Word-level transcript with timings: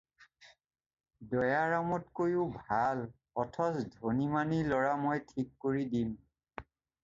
দয়াৰামতকৈও 1.33 2.47
ভাল 2.57 3.05
অথচ 3.45 3.87
ধনী 4.01 4.29
মানী 4.35 4.65
ল'ৰা 4.73 4.99
মই 5.07 5.25
ঠিক 5.33 5.55
কৰিম। 5.69 6.21